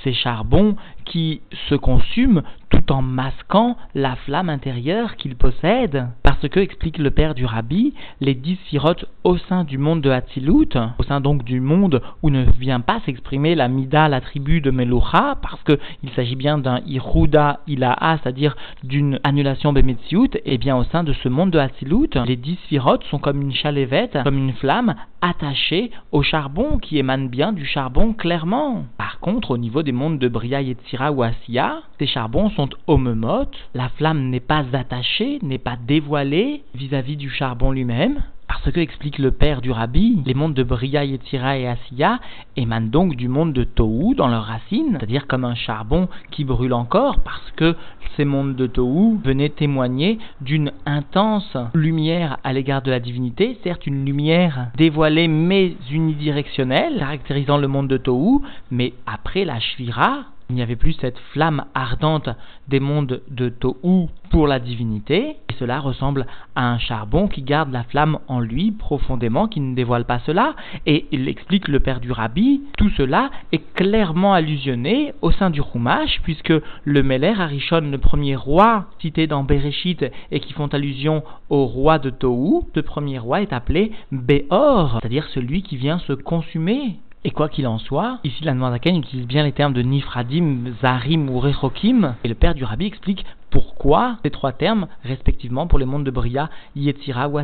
ces 0.04 0.14
charbons 0.14 0.76
qui 1.10 1.42
se 1.68 1.76
consument 1.76 2.44
tout 2.70 2.92
en 2.92 3.02
masquant 3.02 3.76
la 3.96 4.16
flamme 4.16 4.50
intérieure 4.50 5.16
qu'ils 5.16 5.36
possèdent. 5.36 6.08
Parce 6.24 6.48
que, 6.48 6.60
explique 6.60 6.98
le 6.98 7.10
père 7.10 7.34
du 7.34 7.46
rabbi, 7.46 7.94
les 8.22 8.36
dix 8.36 8.58
sirotes 8.70 9.06
au 9.24 9.38
sein 9.38 9.64
du 9.64 9.78
monde 9.78 10.02
de 10.02 10.10
Hatzilut, 10.10 10.70
au 10.98 11.04
sein 11.04 11.20
donc 11.20 11.44
du 11.44 11.60
monde 11.60 12.02
où 12.22 12.30
ne 12.30 12.46
vient 12.60 12.80
pas 12.80 13.02
s'exprimer 13.06 13.56
la 13.56 13.68
Mida, 13.68 14.08
la 14.08 14.22
tribu 14.22 14.62
de 14.62 14.72
Melucha, 14.72 15.38
parce 15.42 15.62
qu'il 15.64 16.10
s'agit 16.16 16.36
bien 16.36 16.58
d'un 16.58 16.80
Iruda 16.86 17.60
Ilaha, 17.68 18.20
c'est-à-dire 18.22 18.56
d'une 18.84 19.20
annulation 19.24 19.74
Bemetziut, 19.74 20.38
et 20.46 20.58
bien 20.58 20.78
au 20.78 20.84
sein 20.86 21.04
de 21.04 21.14
ce 21.14 21.28
monde 21.28 21.52
de 21.52 21.60
Hatzilut, 21.60 22.10
les 22.26 22.36
dix 22.36 22.60
sirotes 22.70 23.04
sont 23.06 23.20
comme 23.20 23.42
une 23.42 23.54
chalévette, 23.54 24.18
comme 24.24 24.38
une 24.38 24.54
flamme 24.54 24.94
attachée 25.22 25.92
au 26.12 26.22
charbon 26.22 26.78
qui 26.78 26.98
émane 26.98 27.28
bien 27.28 27.52
du 27.52 27.66
charbon 27.66 28.14
clairement. 28.14 28.86
Par 28.98 29.20
contre, 29.20 29.52
au 29.52 29.58
niveau 29.58 29.84
des 29.84 29.92
mondes 29.92 30.20
de 30.20 30.28
Bria, 30.28 30.62
Ou 31.08 31.24
Asiya, 31.24 31.82
ces 31.98 32.08
charbons 32.08 32.50
sont 32.50 32.70
homemotes, 32.88 33.56
la 33.74 33.88
flamme 33.88 34.30
n'est 34.30 34.42
pas 34.42 34.66
attachée, 34.74 35.40
n'est 35.42 35.58
pas 35.58 35.78
dévoilée 35.88 36.64
vis-à-vis 36.76 37.16
du 37.16 37.30
charbon 37.30 37.72
lui-même, 37.72 38.22
parce 38.50 38.70
que, 38.74 38.82
explique 38.82 39.18
le 39.18 39.32
père 39.32 39.62
du 39.62 39.72
rabbi, 39.72 40.22
les 40.26 40.34
mondes 40.34 40.54
de 40.54 40.64
Bria, 40.64 41.06
Yetzira 41.06 41.58
et 41.58 41.68
Asiya 41.68 42.20
émanent 42.58 42.90
donc 42.90 43.16
du 43.16 43.30
monde 43.30 43.54
de 43.54 43.64
Tohu 43.64 44.14
dans 44.16 44.28
leurs 44.28 44.44
racines, 44.44 44.98
c'est-à-dire 44.98 45.26
comme 45.28 45.46
un 45.46 45.56
charbon 45.56 46.10
qui 46.32 46.44
brûle 46.44 46.74
encore, 46.74 47.22
parce 47.22 47.52
que 47.56 47.76
ces 48.18 48.26
mondes 48.26 48.58
de 48.58 48.68
Tohu 48.68 49.18
venaient 49.24 49.50
témoigner 49.50 50.20
d'une 50.42 50.74
intense 50.86 51.56
lumière 51.74 52.40
à 52.44 52.52
l'égard 52.52 52.82
de 52.82 52.92
la 52.92 53.00
divinité, 53.00 53.58
certes 53.64 53.88
une 53.88 54.04
lumière 54.04 54.72
dévoilée 54.76 55.30
mais 55.30 55.78
unidirectionnelle, 55.90 56.98
caractérisant 57.00 57.58
le 57.58 57.70
monde 57.70 57.88
de 57.88 57.98
Tohu, 57.98 58.42
mais 58.70 58.94
après 59.06 59.46
la 59.46 59.62
Shvira, 59.62 60.26
il 60.50 60.56
n'y 60.56 60.64
avait 60.64 60.76
plus 60.76 60.94
cette 60.94 61.20
flamme 61.32 61.66
ardente 61.76 62.30
des 62.68 62.80
mondes 62.80 63.22
de 63.30 63.50
Tohu 63.50 64.08
pour 64.32 64.48
la 64.48 64.60
divinité, 64.60 65.38
et 65.48 65.54
cela 65.60 65.80
ressemble 65.80 66.26
à 66.56 66.72
un 66.72 66.80
charbon 66.80 67.28
qui 67.28 67.44
garde 67.44 67.72
la 67.72 67.84
flamme 67.84 68.18
en 68.28 68.40
lui 68.40 68.72
profondément, 68.72 69.48
qui 69.48 69.60
ne 69.60 69.76
dévoile 69.76 70.06
pas 70.06 70.20
cela, 70.26 70.56
et 70.88 71.06
il 71.12 71.28
explique 71.28 71.68
le 71.68 71.80
père 71.80 72.00
du 72.00 72.12
rabbi, 72.12 72.62
tout 72.78 72.90
cela 72.98 73.30
est 73.52 73.74
clairement 73.76 74.34
allusionné 74.34 75.14
au 75.22 75.32
sein 75.32 75.52
du 75.52 75.62
Chumash, 75.62 76.20
puisque 76.24 76.54
le 76.84 77.04
Meler 77.04 77.36
Arishon, 77.38 77.82
le 77.82 77.98
premier 78.00 78.36
roi 78.36 78.86
cité 79.00 79.28
dans 79.28 79.44
Bereshit, 79.44 80.04
et 80.32 80.40
qui 80.40 80.54
font 80.54 80.68
allusion 80.68 81.24
au 81.50 81.66
roi 81.66 82.00
de 82.00 82.10
Tohu, 82.10 82.64
ce 82.74 82.80
premier 82.80 83.20
roi 83.20 83.42
est 83.42 83.54
appelé 83.54 83.92
Beor, 84.12 84.98
c'est-à-dire 85.00 85.28
celui 85.30 85.62
qui 85.62 85.78
vient 85.78 86.00
se 86.00 86.14
consumer 86.14 87.00
et 87.26 87.32
quoi 87.32 87.50
qu'il 87.50 87.68
en 87.68 87.80
soit, 87.80 88.20
ici 88.24 88.44
la 88.44 88.54
Noirzaken 88.54 88.98
utilise 88.98 89.28
bien 89.28 89.44
les 89.44 89.52
termes 89.52 89.74
de 89.74 89.82
Nifradim, 89.82 90.74
Zarim 90.82 91.30
ou 91.30 91.40
Rechokim, 91.40 92.16
et 92.24 92.28
le 92.28 92.36
père 92.36 92.56
du 92.56 92.64
rabbi 92.64 92.86
explique 92.86 93.26
pourquoi 93.52 94.18
ces 94.24 94.30
trois 94.30 94.52
termes, 94.52 94.88
respectivement 95.04 95.68
pour 95.68 95.80
les 95.80 95.86
mondes 95.86 96.04
de 96.04 96.12
Bria, 96.12 96.50
Yetzira 96.76 97.30
ou 97.30 97.40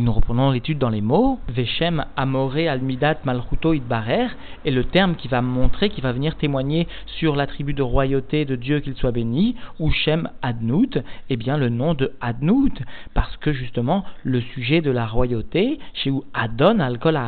nous 0.00 0.12
reprenons 0.12 0.50
l'étude 0.50 0.78
dans 0.78 0.88
les 0.88 1.00
mots. 1.00 1.38
Veshem 1.48 2.04
Amore 2.16 2.56
Almidat 2.56 3.18
Malchuto 3.24 3.72
Idbarer 3.72 4.28
est 4.64 4.70
le 4.70 4.84
terme 4.84 5.14
qui 5.14 5.28
va 5.28 5.40
montrer, 5.42 5.90
qui 5.90 6.00
va 6.00 6.12
venir 6.12 6.36
témoigner 6.36 6.86
sur 7.06 7.36
l'attribut 7.36 7.74
de 7.74 7.82
royauté 7.82 8.44
de 8.44 8.56
Dieu 8.56 8.80
qu'il 8.80 8.94
soit 8.96 9.12
béni, 9.12 9.56
ou 9.78 9.90
Shem 9.90 10.28
Adnout, 10.42 10.98
eh 11.30 11.36
bien 11.36 11.56
le 11.56 11.68
nom 11.68 11.94
de 11.94 12.12
Adnout, 12.20 12.82
parce 13.14 13.36
que 13.38 13.52
justement 13.52 14.04
le 14.24 14.40
sujet 14.40 14.80
de 14.80 14.90
la 14.90 15.06
royauté, 15.06 15.78
chez 15.94 16.10
où 16.10 16.24
Adon 16.34 16.80
Alkol 16.80 17.18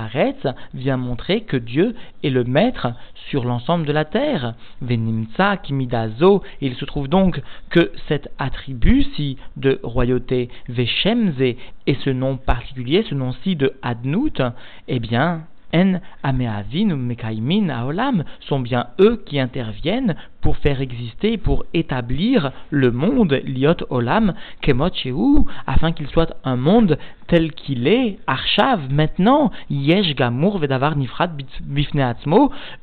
vient 0.74 0.96
montrer 0.96 1.42
que 1.42 1.56
Dieu 1.56 1.94
est 2.22 2.30
le 2.30 2.44
maître 2.44 2.88
sur 3.28 3.44
l'ensemble 3.44 3.86
de 3.86 3.92
la 3.92 4.04
terre. 4.04 4.54
Venimtsa 4.80 5.56
Kimidazo, 5.58 6.42
il 6.60 6.74
se 6.74 6.84
trouve 6.84 7.08
donc 7.08 7.40
que 7.70 7.90
cet 8.10 8.28
attribut-ci 8.40 9.36
de 9.56 9.78
royauté, 9.84 10.48
Veshemze, 10.68 11.40
et 11.40 11.94
ce 12.04 12.10
nom 12.10 12.36
particulier, 12.36 13.04
ce 13.08 13.14
nom-ci 13.14 13.54
de 13.54 13.74
Adnout, 13.82 14.42
eh 14.88 14.98
bien, 14.98 15.44
en 15.72 16.00
Ameavin 16.24 16.90
ou 16.90 16.96
Mekaimin 16.96 17.68
Aolam 17.68 18.24
sont 18.40 18.58
bien 18.58 18.88
eux 19.00 19.22
qui 19.24 19.38
interviennent 19.38 20.16
pour 20.40 20.56
faire 20.56 20.80
exister, 20.80 21.36
pour 21.36 21.64
établir 21.74 22.52
le 22.70 22.90
monde, 22.90 23.40
Liot 23.44 23.86
Olam, 23.90 24.34
Kemot 24.62 24.90
afin 25.66 25.92
qu'il 25.92 26.06
soit 26.08 26.34
un 26.44 26.56
monde 26.56 26.98
tel 27.26 27.52
qu'il 27.52 27.86
est, 27.86 28.18
Arshav, 28.26 28.90
maintenant, 28.90 29.52
Yesh 29.70 30.16
Gamour 30.16 30.58
Vedavar 30.58 30.96
Nifrat 30.96 31.30
Bifne 31.62 32.14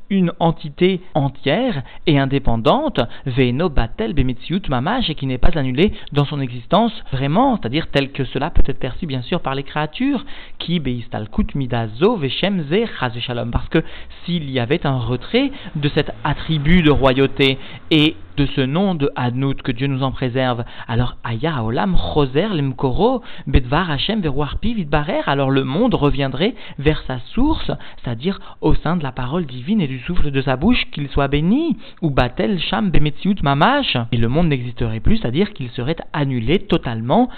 une 0.09 0.31
entité 0.39 1.01
entière 1.13 1.83
et 2.05 2.17
indépendante, 2.17 3.01
Veino 3.25 3.67
Batel 3.69 4.13
Bemetziut 4.13 4.61
Mamash, 4.69 5.09
et 5.09 5.15
qui 5.15 5.25
n'est 5.25 5.37
pas 5.37 5.57
annulée 5.57 5.91
dans 6.13 6.25
son 6.25 6.39
existence 6.39 6.93
vraiment, 7.11 7.57
c'est-à-dire 7.57 7.87
tel 7.91 8.11
que 8.11 8.23
cela 8.23 8.49
peut 8.49 8.63
être 8.65 8.79
perçu 8.79 9.05
bien 9.05 9.21
sûr 9.21 9.41
par 9.41 9.55
les 9.55 9.63
créatures, 9.63 10.25
qui 10.59 10.79
Beistalkut 10.79 11.55
Midazo 11.55 12.15
Veshemze 12.15 12.73
Shalom, 13.19 13.51
parce 13.51 13.67
que 13.69 13.83
s'il 14.23 14.49
y 14.49 14.59
avait 14.59 14.85
un 14.85 14.97
retrait 14.97 15.51
de 15.75 15.89
cet 15.89 16.11
attribut 16.23 16.83
de 16.83 16.91
royauté, 16.91 17.46
et 17.91 18.15
de 18.37 18.45
ce 18.45 18.61
nom 18.61 18.93
de 18.93 19.09
Adnout, 19.15 19.61
que 19.61 19.71
Dieu 19.71 19.87
nous 19.87 20.03
en 20.03 20.11
préserve. 20.11 20.63
Alors, 20.87 21.17
Aya 21.23 21.63
Olam 21.63 21.97
Choser 21.97 22.47
Lemkoro 22.49 23.23
Bedvar 23.47 23.89
Hashem 23.89 24.21
Veruarpi 24.21 24.75
Vidbarer, 24.75 25.21
alors 25.25 25.49
le 25.49 25.63
monde 25.63 25.95
reviendrait 25.95 26.53
vers 26.77 27.01
sa 27.07 27.19
source, 27.33 27.71
c'est-à-dire 28.03 28.39
au 28.61 28.75
sein 28.75 28.95
de 28.95 29.03
la 29.03 29.11
parole 29.11 29.45
divine 29.45 29.81
et 29.81 29.87
du 29.87 29.99
souffle 29.99 30.29
de 30.31 30.41
sa 30.41 30.55
bouche, 30.55 30.85
qu'il 30.91 31.09
soit 31.09 31.27
béni, 31.27 31.77
ou 32.01 32.11
Batel 32.11 32.59
Sham 32.59 32.91
Bemetziut 32.91 33.41
Mamash, 33.41 33.97
et 34.11 34.17
le 34.17 34.29
monde 34.29 34.49
n'existerait 34.49 34.99
plus, 34.99 35.17
c'est-à-dire 35.17 35.53
qu'il 35.53 35.69
serait 35.71 35.97
annulé 36.13 36.59
totalement, 36.59 37.29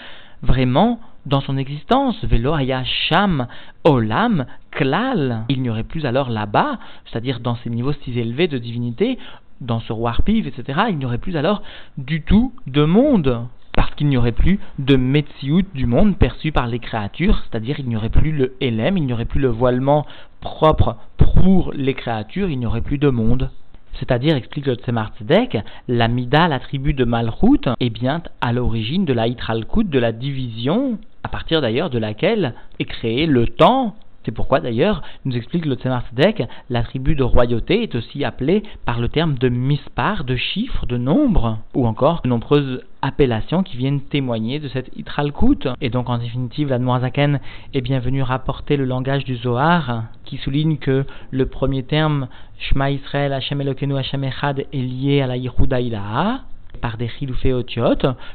vraiment, 0.42 1.00
dans 1.26 1.42
son 1.42 1.58
existence. 1.58 2.18
Velo 2.24 2.56
Sham 3.08 3.48
Olam 3.84 4.46
Klal. 4.72 5.46
Il 5.50 5.62
n'y 5.62 5.70
aurait 5.70 5.84
plus 5.84 6.06
alors 6.06 6.30
là-bas, 6.30 6.80
c'est-à-dire 7.06 7.40
dans 7.40 7.56
ces 7.56 7.70
niveaux 7.70 7.94
si 8.04 8.20
élevés 8.20 8.48
de 8.48 8.58
divinité, 8.58 9.18
dans 9.62 9.80
ce 9.80 9.94
roi 9.94 10.14
etc., 10.28 10.80
il 10.90 10.98
n'y 10.98 11.06
aurait 11.06 11.18
plus 11.18 11.38
alors 11.38 11.62
du 11.98 12.22
tout 12.22 12.54
de 12.68 12.84
monde. 12.84 13.48
Parce 13.74 13.94
qu'il 13.96 14.08
n'y 14.08 14.18
aurait 14.18 14.34
plus 14.34 14.60
de 14.78 14.98
Metsiout 14.98 15.64
du 15.74 15.86
monde 15.86 16.18
perçu 16.18 16.52
par 16.52 16.68
les 16.68 16.80
créatures, 16.80 17.42
c'est-à-dire 17.44 17.80
il 17.80 17.88
n'y 17.88 17.96
aurait 17.96 18.10
plus 18.10 18.32
le 18.32 18.56
Elem, 18.60 18.98
il 18.98 19.06
n'y 19.06 19.14
aurait 19.14 19.26
plus 19.26 19.40
le 19.40 19.48
voilement 19.48 20.06
propre 20.42 20.98
pour 21.18 21.72
les 21.74 21.94
créatures, 21.94 22.50
il 22.50 22.60
n'y 22.60 22.66
aurait 22.66 22.82
plus 22.82 22.98
de 22.98 23.10
monde. 23.10 23.50
C'est-à-dire, 23.94 24.36
explique 24.36 24.66
le 24.66 24.76
Tzemar 24.76 25.12
Tzedek, 25.18 25.60
la 25.88 26.08
Mida, 26.08 26.48
la 26.48 26.60
tribu 26.60 26.94
de 26.94 27.06
Malchut, 27.06 27.70
est 27.80 27.90
bien 27.90 28.22
à 28.42 28.54
l'origine 28.54 29.06
de 29.06 29.14
la 29.14 29.28
Hitralkut, 29.28 29.86
de 29.86 30.00
la 30.00 30.12
division, 30.12 30.98
à 31.24 31.30
partir 31.30 31.62
d'ailleurs 31.62 31.90
de 31.90 32.00
laquelle 32.00 32.54
est 32.80 32.86
créé 32.86 33.26
le 33.26 33.48
temps 33.48 33.96
C'est 34.24 34.32
pourquoi 34.32 34.60
d'ailleurs, 34.60 35.02
nous 35.26 35.36
explique 35.36 35.66
le 35.66 35.76
Tzemar 35.76 36.04
Tzedek, 36.08 36.44
l'attribut 36.70 37.16
de 37.16 37.24
royauté 37.24 37.84
est 37.84 37.96
aussi 37.96 38.24
appelé 38.24 38.64
par 38.86 39.00
le 39.00 39.08
terme 39.08 39.38
de 39.38 39.50
mispar, 39.50 40.24
de 40.24 40.36
chiffre, 40.36 40.86
de 40.86 40.98
nombre, 40.98 41.60
ou 41.74 41.88
encore 41.88 42.22
de 42.24 42.30
nombreuses 42.30 42.84
appellations 43.02 43.64
qui 43.64 43.78
viennent 43.78 44.02
témoigner 44.02 44.60
de 44.60 44.68
cette 44.68 44.96
Itralkut. 44.98 45.70
Et 45.82 45.90
donc 45.90 46.10
en 46.10 46.18
définitive, 46.18 46.70
la 46.70 46.80
Noirzaken 46.80 47.40
est 47.74 47.82
bien 47.82 48.00
venue 48.00 48.22
rapporter 48.22 48.78
le 48.78 48.86
langage 48.86 49.24
du 49.24 49.38
Zohar, 49.38 50.04
qui 50.26 50.38
souligne 50.38 50.78
que 50.78 51.06
le 51.32 51.46
premier 51.46 51.84
terme, 51.84 52.28
Shema 52.58 52.92
Israël, 52.92 53.32
Hashem 53.34 53.62
Elokeinu, 53.62 53.98
Hashem 53.98 54.24
Echad, 54.24 54.60
est 54.60 54.78
lié 54.78 55.22
à 55.22 55.28
la 55.28 55.38
Yehuda 55.38 55.80
Ilaha, 55.80 56.42
par 56.82 56.98
des 56.98 57.08
chiloufé 57.08 57.54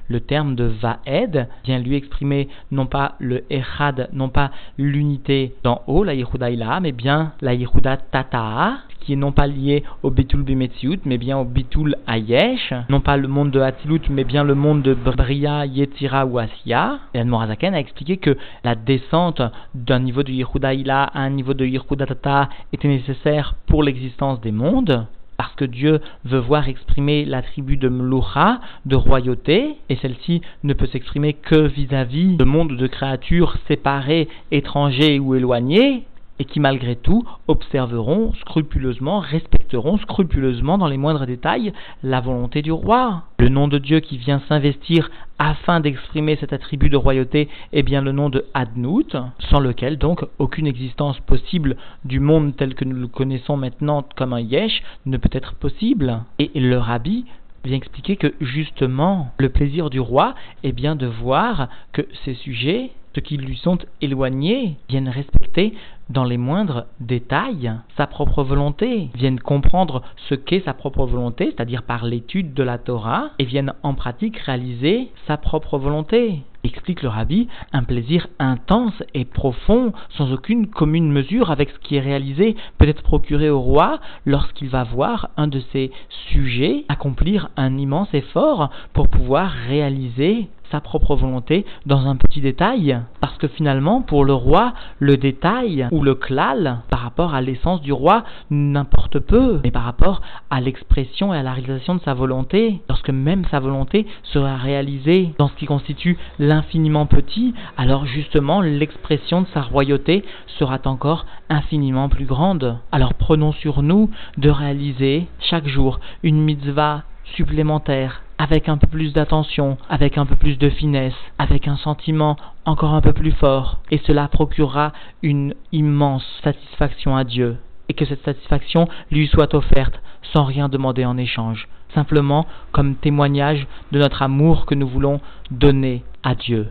le 0.09 0.21
terme 0.21 0.55
de 0.55 0.65
vaed 0.65 1.49
vient 1.65 1.79
lui 1.79 1.97
exprimer 1.97 2.49
non 2.71 2.87
pas 2.87 3.15
le 3.19 3.45
echad, 3.51 4.09
non 4.13 4.29
pas 4.29 4.51
l'unité 4.79 5.55
d'en 5.63 5.83
haut, 5.87 6.05
la 6.05 6.15
Yehuda 6.15 6.51
Ilaha, 6.51 6.81
mais 6.81 6.93
bien 6.93 7.33
la 7.41 7.55
Yehuda 7.55 7.97
Tata'a, 7.97 8.79
qui 9.01 9.13
est 9.13 9.17
non 9.17 9.33
pas 9.33 9.47
lié 9.47 9.85
au 10.03 10.11
Bitul 10.11 10.43
Bimetziut, 10.43 11.01
mais 11.05 11.19
bien 11.19 11.39
au 11.39 11.45
Bitul 11.45 11.97
Ayesh, 12.07 12.73
non 12.89 13.01
pas 13.01 13.17
le 13.17 13.29
monde 13.29 13.51
de 13.51 13.61
Hatilut, 13.61 14.01
mais 14.11 14.25
bien 14.25 14.45
le 14.45 14.55
monde 14.55 14.83
de 14.83 14.95
Bria, 14.95 15.67
Yetira 15.67 16.27
ou 16.27 16.39
Asiya. 16.39 16.99
Et 17.13 17.23
Morazaken 17.23 17.75
a 17.75 17.81
expliqué 17.81 18.17
que 18.17 18.37
la 18.65 18.75
descente 18.75 19.43
d'un 19.75 20.01
niveau 20.01 20.23
de 20.23 20.33
Yehuda 20.33 20.71
à 21.05 21.21
un 21.21 21.31
niveau 21.31 21.55
de 21.55 21.67
Yehuda 21.67 22.07
Tata 22.07 22.49
était 22.73 22.89
nécessaire 22.89 23.55
pour 23.67 23.83
l'existence 23.83 24.41
des 24.41 24.53
mondes 24.53 25.07
parce 25.45 25.57
que 25.57 25.65
Dieu 25.67 26.01
veut 26.25 26.39
voir 26.39 26.71
exprimer 26.71 27.27
l'attribut 27.27 27.77
de 27.77 27.91
Mloucha, 27.91 28.61
de 28.87 28.97
royauté, 28.97 29.77
et 29.91 29.97
celle-ci 29.97 30.41
ne 30.63 30.73
peut 30.73 30.87
s'exprimer 30.87 31.35
que 31.35 31.67
vis-à-vis 31.67 32.39
de 32.39 32.45
monde 32.45 32.79
de 32.79 32.87
créatures 32.87 33.55
séparées, 33.69 34.29
étrangers 34.51 35.19
ou 35.19 35.35
éloignés, 35.35 36.05
et 36.39 36.45
qui 36.45 36.61
malgré 36.61 36.97
tout 36.97 37.25
observeront 37.49 38.33
scrupuleusement, 38.41 39.21
respecteront 39.21 39.99
scrupuleusement 39.99 40.79
dans 40.79 40.89
les 40.89 40.97
moindres 40.97 41.27
détails 41.27 41.73
la 42.03 42.21
volonté 42.21 42.63
du 42.63 42.73
roi. 42.73 43.23
Le 43.39 43.49
nom 43.49 43.69
de 43.69 43.79
Dieu 43.79 44.01
qui 44.01 44.19
vient 44.19 44.43
s'investir 44.49 45.11
afin 45.39 45.81
d'exprimer 45.81 46.37
cet 46.37 46.53
attribut 46.53 46.89
de 46.89 46.97
royauté 46.97 47.49
est 47.73 47.83
bien 47.83 48.03
le 48.03 48.13
nom 48.13 48.31
de 48.31 48.45
Adnout, 48.55 49.17
sans 49.51 49.61
lequel 49.61 49.99
donc 49.99 50.25
aucune 50.39 50.67
existence 50.67 51.19
possible 51.21 51.77
du 52.05 52.21
monde 52.21 52.57
tel 52.57 52.75
que 52.75 52.85
nous 52.85 52.97
le 52.97 53.09
connaissons 53.09 53.57
maintenant 53.57 54.05
comme 54.17 54.33
un 54.33 54.41
Yesh 54.41 54.83
ne 55.07 55.17
peut 55.17 55.31
être 55.33 55.55
possible. 55.55 56.23
Et 56.39 56.51
le 56.55 56.79
rabbi 56.79 57.25
vient 57.65 57.77
expliquer 57.77 58.17
que 58.17 58.35
justement 58.41 59.31
le 59.39 59.49
plaisir 59.49 59.91
du 59.91 60.01
roi 60.01 60.35
est 60.63 60.73
bien 60.73 60.97
de 60.97 61.07
voir 61.07 61.69
que 61.93 62.03
ces 62.25 62.35
sujets 62.35 62.91
qui 63.21 63.37
lui 63.37 63.57
sont 63.57 63.79
éloignés 64.01 64.77
viennent 64.89 65.09
respecter 65.09 65.75
dans 66.11 66.25
les 66.25 66.37
moindres 66.37 66.87
détails 67.01 67.73
sa 67.97 68.07
propre 68.07 68.43
volonté, 68.43 69.09
viennent 69.15 69.41
comprendre 69.41 70.03
ce 70.29 70.35
qu'est 70.35 70.65
sa 70.65 70.75
propre 70.75 71.07
volonté, 71.07 71.47
c'est-à-dire 71.47 71.83
par 71.83 72.05
l'étude 72.05 72.55
de 72.55 72.63
la 72.63 72.79
Torah, 72.79 73.31
et 73.39 73.45
viennent 73.45 73.73
en 73.83 73.95
pratique 73.95 74.39
réaliser 74.39 75.09
sa 75.27 75.37
propre 75.37 75.79
volonté. 75.79 76.43
Explique 76.65 77.03
le 77.03 77.11
rabbi, 77.11 77.49
un 77.73 77.83
plaisir 77.83 78.27
intense 78.39 79.03
et 79.13 79.27
profond, 79.27 79.93
sans 80.17 80.33
aucune 80.33 80.67
commune 80.69 81.13
mesure 81.13 81.51
avec 81.51 81.69
ce 81.69 81.79
qui 81.79 81.97
est 81.97 82.01
réalisé, 82.01 82.57
peut 82.79 82.89
être 82.89 83.03
procuré 83.03 83.51
au 83.51 83.61
roi 83.61 84.01
lorsqu'il 84.25 84.71
va 84.71 84.83
voir 84.83 85.29
un 85.37 85.47
de 85.47 85.61
ses 85.73 85.91
sujets 86.31 86.85
accomplir 86.89 87.51
un 87.59 87.77
immense 87.77 88.13
effort 88.15 88.71
pour 88.95 89.09
pouvoir 89.09 89.51
réaliser 89.51 90.49
sa 90.71 90.81
propre 90.81 91.15
volonté 91.17 91.65
dans 91.87 92.07
un 92.07 92.17
petit 92.17 92.41
détail. 92.41 92.99
Parce 93.21 93.37
que 93.39 93.49
finalement, 93.49 94.03
pour 94.03 94.25
le 94.25 94.35
roi, 94.35 94.75
le 94.99 95.17
détail 95.17 95.89
ou 95.91 96.03
le 96.03 96.15
klal, 96.15 96.81
par 96.91 97.01
rapport 97.01 97.35
à 97.35 97.41
l'essence 97.41 97.81
du 97.81 97.93
roi, 97.93 98.25
n'importe 98.51 99.19
peu, 99.19 99.61
mais 99.63 99.71
par 99.71 99.85
rapport 99.85 100.21
à 100.51 100.61
l'expression 100.61 101.33
et 101.33 101.39
à 101.39 101.43
la 101.43 101.53
réalisation 101.53 101.95
de 101.95 102.01
sa 102.01 102.15
volonté, 102.15 102.81
lorsque 102.89 103.11
même 103.11 103.45
sa 103.51 103.61
volonté 103.61 104.07
sera 104.23 104.57
réalisée 104.57 105.35
dans 105.39 105.49
ce 105.49 105.55
qui 105.55 105.67
constitue 105.67 106.19
l'infiniment 106.39 107.07
petit, 107.07 107.55
alors 107.77 108.07
justement 108.07 108.61
l'expression 108.61 109.43
de 109.43 109.47
sa 109.55 109.63
royauté 109.63 110.25
sera 110.59 110.79
encore 110.85 111.27
infiniment 111.49 112.09
plus 112.09 112.27
grande. 112.27 112.79
Alors 112.93 113.15
prenons 113.15 113.53
sur 113.53 113.83
nous 113.83 114.11
de 114.37 114.51
réaliser 114.51 115.29
chaque 115.41 115.69
jour 115.69 116.01
une 116.23 116.41
mitzvah 116.41 117.03
supplémentaire, 117.37 118.24
avec 118.39 118.69
un 118.69 118.77
peu 118.77 118.87
plus 118.87 119.13
d'attention, 119.13 119.79
avec 119.89 120.19
un 120.19 120.27
peu 120.27 120.37
plus 120.37 120.59
de 120.59 120.69
finesse, 120.69 121.15
avec 121.39 121.69
un 121.69 121.77
sentiment 121.77 122.37
encore 122.65 122.95
un 122.95 123.01
peu 123.01 123.13
plus 123.13 123.33
fort, 123.33 123.79
et 123.91 123.99
cela 124.07 124.29
procurera 124.29 124.93
une 125.23 125.55
immense 125.73 126.25
satisfaction 126.43 127.17
à 127.17 127.25
Dieu, 127.25 127.57
et 127.89 127.95
que 127.95 128.05
cette 128.05 128.25
satisfaction 128.25 128.89
lui 129.11 129.29
soit 129.29 129.55
offerte 129.55 130.01
sans 130.33 130.45
rien 130.45 130.69
demander 130.69 131.05
en 131.05 131.17
échange, 131.17 131.69
simplement 131.95 132.47
comme 132.73 132.97
témoignage 132.97 133.67
de 133.93 133.99
notre 133.99 134.23
amour 134.23 134.67
que 134.67 134.75
nous 134.75 134.89
voulons 134.89 135.21
donner 135.51 136.03
à 136.23 136.35
Dieu, 136.35 136.69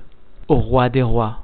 au 0.48 0.56
roi 0.56 0.90
des 0.90 1.04
rois. 1.04 1.40